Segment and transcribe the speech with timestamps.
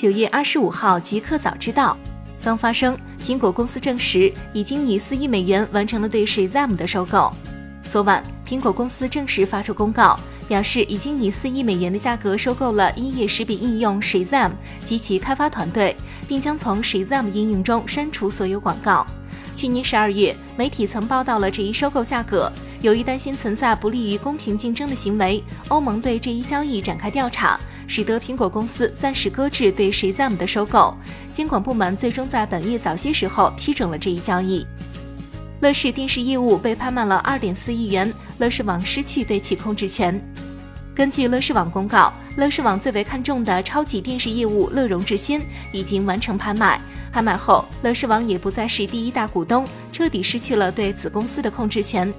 [0.00, 1.94] 九月二十五号即刻早知道。
[2.42, 7.30] 刚发生，苹果公司证实已经以四亿美元完成了对 Shazam 的收购。
[7.92, 10.18] 昨晚，苹果公司正式发出公告，
[10.48, 14.52] 表示已经以四亿美元的价格收购了音乐识别应用 Shazam
[14.86, 15.94] 及其开发团队，
[16.26, 19.06] 并将从 Shazam 应用中删除所有广告。
[19.54, 22.50] 去年十二月，媒体曾报道了这一收购价格。
[22.80, 30.96] 由于担心存在不利于公平竞争的行为，欧盟对这一交易展开调查，使得苹果公司暂时搁置对 Shazam 的收购。
[31.34, 34.64] 监管部门最终在本月早些时候批准了这一交易。
[35.58, 40.22] 乐视电视业务被拍卖了二点四亿元，乐视网失去对其控制权。
[40.94, 46.80] 根据乐视网公告，乐视网最为看重的超级电视业务乐融致新已经完成拍卖。
[47.12, 52.12] 拍卖后，乐视网也不再是第一大股东，彻底失去了对子公司的控制权。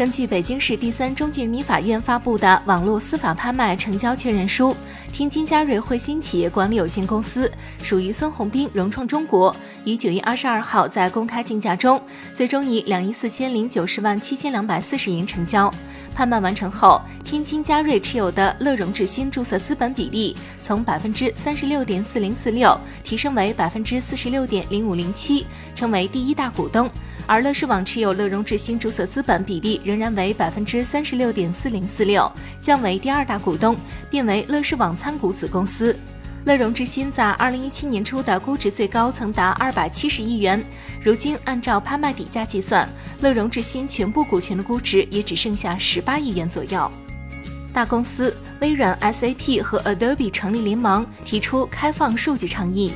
[0.00, 4.74] 根据北京市第三中级人民法院发布的网络司法拍卖成交确认书，
[5.12, 7.52] 天津嘉瑞汇鑫企业管理有限公司
[7.82, 12.00] 属于孙宏斌融创中国，于九月二十二号在公开竞价中，
[12.34, 15.70] 最终以两亿四千零九十万七千两百四十元成交。
[16.14, 25.44] 拍卖完成后，天津嘉瑞持有的乐融致新注册资本比例从百分之三十六点四零四六提升为百分之四十六点零五零七，
[25.76, 26.88] 成为第一大股东。
[27.30, 32.28] 而乐视网持有乐融致新注册资本比例仍然为百分之三十六点四零四六，
[32.60, 33.76] 降为第二大股东，
[34.10, 35.96] 变为乐视网参股子公司。
[36.44, 40.60] 乐融致新在二零一七年初的估值最高曾达二百七十亿元，
[41.04, 42.88] 如今按照拍卖底价计算，
[43.20, 46.90] 乐融致新全部股权的估值也只剩下十八亿元左右。
[47.72, 52.92] 大公司微软、SAP 和 Adobe 成立联盟，提出开放数据倡议。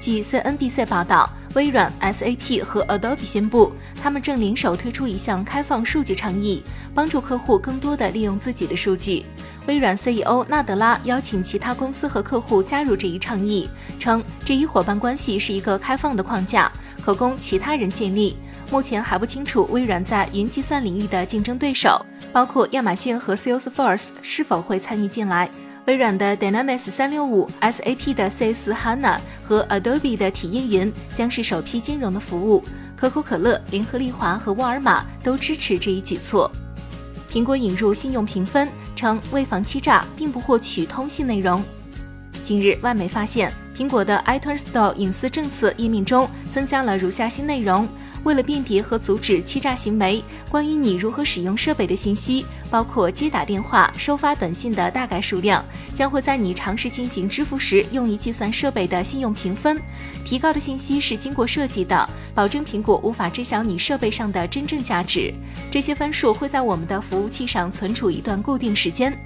[0.00, 1.28] 据 CNBC 报道。
[1.54, 6.62] 微软、SAP 和 Adobe 宣布，他们正联手推出一项开放数据倡议，
[6.94, 9.24] 帮助客户更多地利用自己的数据。
[9.66, 16.70] 微软 CEO 纳德拉邀请其他公司和客户加入这一倡议，称这一伙伴关系是一个开放的框架，
[17.04, 18.36] 可供其他人建立。
[18.70, 25.48] 目前还不清楚微软在云计算领域的竞争对手，包括亚马逊和 Salesforce 是否会参与进来。
[25.86, 32.64] 微软的 Dynamics 三六五、SAP 的 CS HANA 和 Adobe 的体验云将是首批兼容的服务。
[32.96, 36.50] 可口可乐、联合利华和沃尔玛都支持这一举措。
[37.30, 41.62] 苹果引入信用评分，称为防欺诈，并不获取通信内容。
[42.42, 47.86] 近日，外媒发现苹果的 iTunes Store 隐私政策页面中增加了如下新内容。
[48.24, 55.64] 为了辨别和阻止欺诈行为，关于你如何使用设备的信息，包括接打电话、收发短信的大概数量，
[55.94, 59.80] 将会在你尝试进行支付时用于计算设备的信用评分。
[60.24, 65.32] 提高的信息是经过设计的，保证苹果无法知晓你设备上的真正价值。
[65.70, 69.16] 这些分数会在我们的服务器上存储一段固定时间。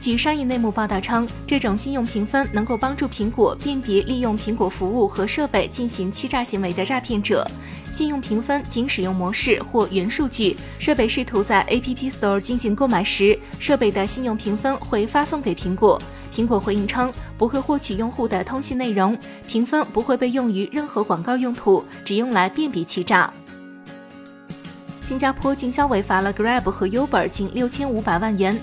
[0.00, 7.50] 据商业内幕报道称，这种信用评分能够帮助苹果辨别利用苹果服务和设备进行欺诈行为的诈骗者。
[7.94, 16.02] 信用评分仅使用模式或原数据，设备试图在 App Store 进行购买时，设备的信用评分会发送给苹果。
[16.34, 19.16] 苹果回应称，不会获取用户的通信内容，
[19.46, 23.32] 评分不会被用于任何广告用途，只用来辨别欺诈。
[25.00, 28.60] 新加坡经销委罚了 Grab 和 Uber 近六千五百万元。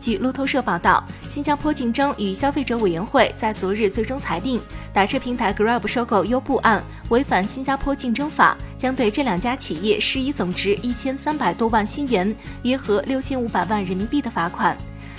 [0.00, 4.60] 据路透社报道，新加坡竞争与消费者委员会在昨日最终裁定，
[4.94, 12.32] 打车平台 Grab 收购优步案违反新加坡竞争法，将对这两家企业施以总值一千三百多万新元
[12.62, 14.76] （约合六千五百万人民币）的罚款。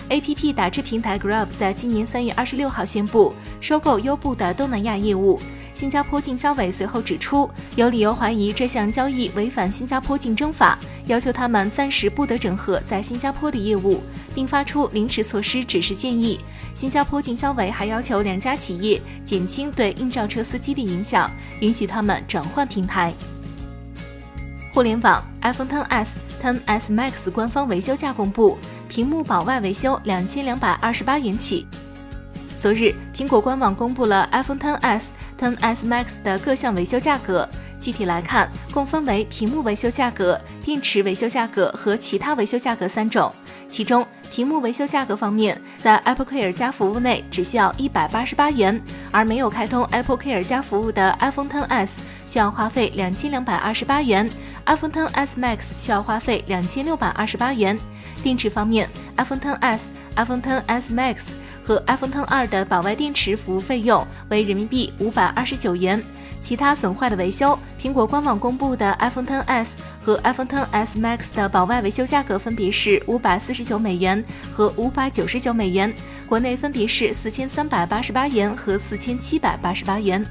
[0.10, 5.42] APP 打车平台 Grab 在今年三月二十六号宣布收购优步的东南亚业务。
[5.74, 14.02] 新加坡竞销委随后指出，有理由怀疑这项交易违反新加坡竞争法，要求他们暂时不得整合在新加坡的业务，
[14.34, 16.40] 并发出临时措施指示建议。
[16.76, 21.32] 新加坡经销委还要求两家企业减轻对应召车司机的影响，
[21.62, 23.14] 允许他们转换平台。
[24.74, 26.08] 互联网 iPhone XS、
[26.44, 28.58] XS Max 官方维修价公布，
[28.90, 31.66] 屏幕保外维修两千两百二十八元起。
[32.60, 35.04] 昨日，苹果官网公布了 iPhone XS。
[35.38, 37.46] 10s Max 的各项维修价格，
[37.78, 43.30] 具体来看，共分为屏幕维修价格、电池维修价格和其他维修价格三种。
[43.70, 48.82] 其中，屏幕维修价格方面，在 Apple Care 加服务内只需要一百八十八元，
[49.12, 51.90] 而没有开通 Apple Care 加服务的 iPhone XS
[52.26, 54.30] 需要花费两千两百二十八元
[54.66, 57.78] ，iPhone XS Max 需要花费两千六百二十八元。
[58.24, 59.80] 电池方面，iPhone XS、
[60.16, 61.18] iPhone XS Max。
[61.68, 66.00] 和 iPhone X 二的保外电池服务费用为人民币五百二十九元。
[66.40, 69.70] 其他损坏的维修，苹果官网公布的 iPhone XS
[70.06, 74.24] 和 iPhone XS Max 的保外维修价格分别是五百四十九美元
[74.54, 75.92] 和五百九十九美元，
[76.28, 80.24] 国内分别是四千三百八十八元和四千七百八十八元。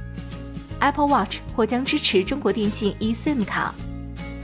[0.79, 3.75] Apple Watch 或将支持中国电信 eSIM 卡。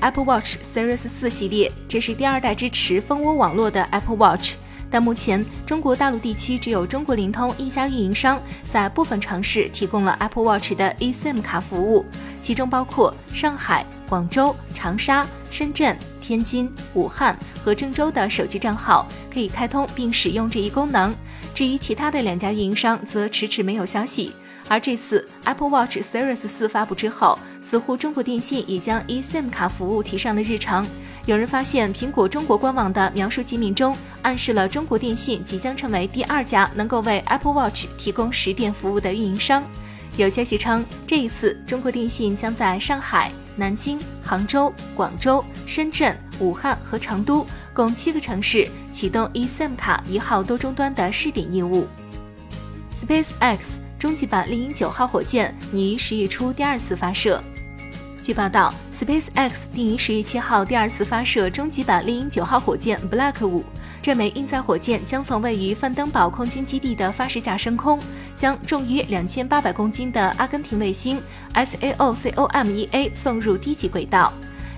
[0.00, 4.54] Apple Watch Series 四系列，这是第二代支持蜂窝网络的 Apple Watch。
[4.90, 12.04] 但目前中国大陆地区只有中国灵通一家运营商在部分城市提供了 Apple Watch 的 eSIM 卡服务，
[12.42, 21.14] 其中包括上海、广州、长沙、深圳、天津、武汉和郑州的手机账号可以开通并使用这一功能。
[21.54, 24.32] 至于其他的两家运营商，则迟迟没有消息。
[24.68, 30.86] 而这次 Apple Watch Series 四发布之后，似乎中国电信也将 eSIM 卡服务提上了日程。
[31.26, 39.64] 有人发现，苹果中国官网的描述界面中暗示了中国电信即将成为第二家能够为 Apple Watch 提供实点服务的运营商。
[40.20, 51.88] 有消息称，这一次中国电信将在上海、南京、杭州、广州、深圳、武汉和成都共七个城市启动 eSIM 卡一号多终端的试点业务。
[53.02, 53.60] SpaceX
[53.98, 57.42] 终极版猎鹰九号火箭拟于十月初第二次发射。
[58.22, 63.64] 据报道，SpaceX 定于十月七号第二次发射终极版猎鹰九号火箭 Black 五。
[64.02, 68.00] 这枚运载火箭将从位于范登堡空军基地的发射架升空，
[68.34, 71.20] 将重约两千八百公斤的阿根廷卫星
[71.52, 74.32] S A O C O M E A 送入低级轨道。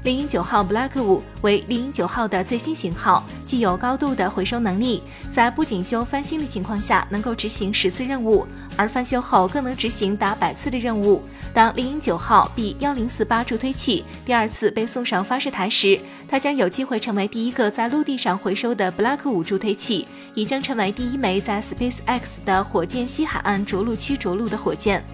[0.04, 5.00] 猎鹰九号 Black 五为猎鹰九号的最新型号，具有高度的回收能力，
[5.32, 8.44] 在不检修翻新的情况下，能够执行十次任务，
[8.76, 11.22] 而翻修后更能执行达百次的任务。
[11.54, 25.04] 当猎鹰九号 B 幺零四八助推器第二次被送上发射台时，它将有机会成为第一个在陆地上回收的 Black 五助推器，也将成为第一枚在 SpaceX 的火箭西海岸着陆区着陆的火箭。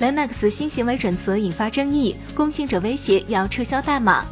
[0.00, 4.26] Linux 新行为准则引发争议，攻信者威胁要撤销代码。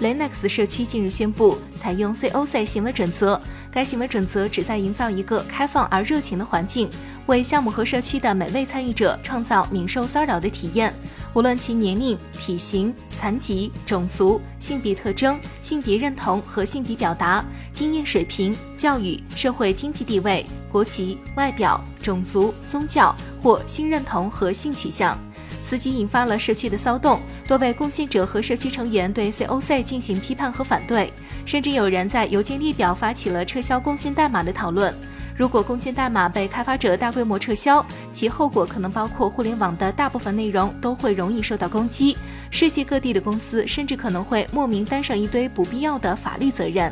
[0.00, 3.40] Linux 社区近日宣布采用 COC 行为准则，
[3.72, 6.88] 该行为准则旨在营造一个开放而热情的环境，
[7.26, 10.94] 为项目和社区的每位参与者创造免受骚扰的体验。
[11.34, 23.12] 无论其年龄、体型、残疾、种族、性别特征、性别认同和性别表达、经验水平、教育、社会经济地位、国籍、外表、种族、宗教
[23.44, 25.18] 或性认同和性取向，
[25.66, 27.20] 此举引发了社区的骚动。
[27.46, 31.12] 多位贡献者和社区成员对 COC 进行批判和反对，
[31.44, 34.94] 甚至有人在邮件列表发起了撤销贡献代码的讨论。
[35.36, 42.16] 如果贡献代码被开发者大规模撤销，其后果可能包括互联网的大部分内容都会容易受到攻击，
[42.50, 46.90] 世界各地的公司甚至可能会莫名担上一堆不必要的法律责任。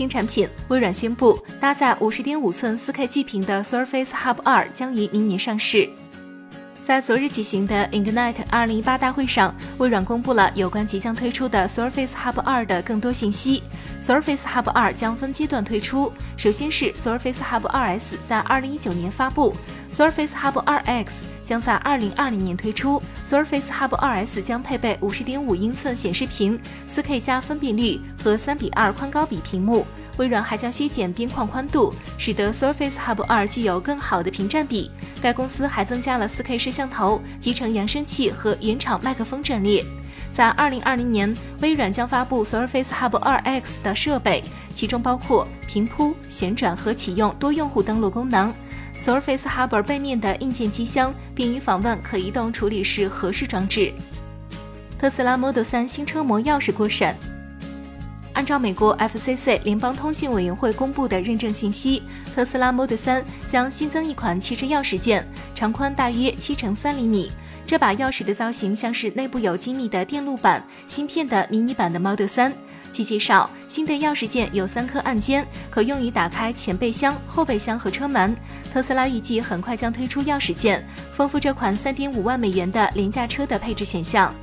[0.00, 5.86] 新产品，微软宣布搭载五十点五寸四 K 巨屏的 Surface Hub 二将于明年上市。
[6.86, 13.62] 在昨日举行的 Ignite 二零一八大会上，微软公布了有关即将推出的 Surface Hub 二的更多信息。
[14.02, 19.54] Surface Hub 二将分阶段推出，首先是 Surface Hub 2S 在二零一九年发布
[19.92, 21.08] ，Surface Hub 2X
[21.50, 23.02] 将在二零二零年推出。
[23.28, 26.56] Surface Hub 2S 将配备五十点五英寸显示屏、
[26.86, 29.84] 四 K 加分辨率和三比二宽高比屏幕。
[30.16, 34.92] 微软还将削减边框宽度，使得 Surface Hub 2具有更好的屏占比。
[35.20, 39.84] 该公司还增加了 4K 摄像头、集成扬声器和原厂麦克风阵列。
[40.32, 48.54] 在2020年，微软将发布 Surface Hub 2X 的设备，其中包括平铺、旋转和启用多用户登录功能。
[49.04, 53.92] Surface Hub 背面的硬件机箱便于访问可移动处理式合适装置。
[54.98, 57.14] 特斯拉 Model 3新车模钥匙过审。
[58.34, 62.02] 按照美国 FCC 联邦通讯委员会公布的认证信息，
[62.34, 67.32] 特斯拉 Model 3将新增一款汽车钥匙件，长宽大约七乘三厘米。
[67.70, 72.52] 这把钥匙的造型像是内部有精密的电路板芯片的迷你版的 Model 3。
[72.92, 78.36] 据介绍，新的钥匙件有三颗按键，可用于打开前备箱、后备箱和车门。
[78.72, 80.84] 特斯拉预计很快将推出钥匙件，
[81.14, 84.34] 丰富这款3.5万美元的廉价车的配置选项。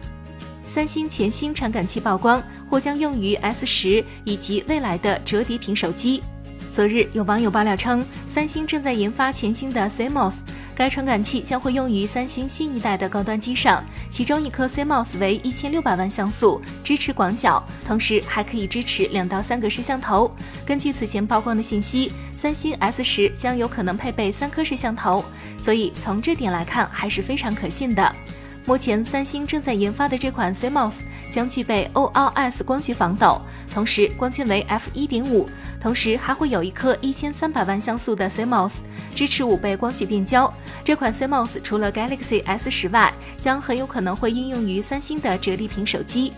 [0.66, 6.24] 三星全新传感器曝光，或将用于 S 十以及未来的折叠屏手机。
[6.72, 10.36] 昨日有网友爆料称，三星正在研发全新的 CMOS，
[10.78, 13.84] 该传感器将会用于三星新一代的高端机上。
[14.12, 20.32] 其中一颗 CMOS 为一千六百万像素，支持广角，同时还可以支持两到三个摄像头。
[20.64, 25.26] 根据此前曝光的信息，三星 S 十将有可能配备三颗摄像头，
[25.60, 28.16] 所以从这点来看还是非常可信的。
[28.64, 30.94] 目前，三星正在研发的这款 CMOS
[31.32, 33.42] 将具备 OLS 光学防抖，
[33.74, 35.48] 同时光圈为 f 1.5，
[35.82, 38.72] 同时还会有一颗一千三百万像素的 CMOS，
[39.16, 40.52] 支持五倍光学变焦。
[40.84, 46.34] 这款 CMOS 除了 Galaxy S 十外，将很有可能会应用于三星的折叠屏手机。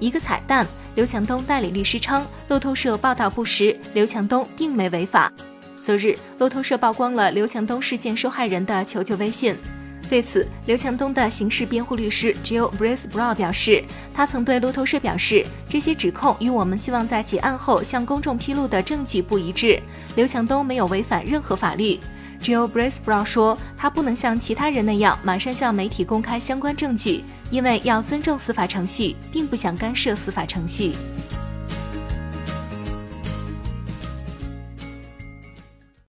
[0.00, 0.66] 一个彩蛋：
[0.96, 5.32] 刘强东代理律师称，路透社报道不实，刘强东并没违法。
[5.76, 9.54] 昨日，路透社曝光了刘强东事件受害人的求救微信。
[10.08, 13.82] 对此，刘强东的刑事辩护律师 Jill Bracebrough 表示，
[14.14, 19.82] 他曾对路透社表示，这些指控与我们希望在结案后向公众披露的证据不一致。
[20.14, 21.98] 刘强东没有违反任何法律。
[22.40, 30.92] Jill Bracebrough 说，他不能像其他人那样马上向媒体公开相关证据，因为要尊重司法程序，并不想干涉司法程序。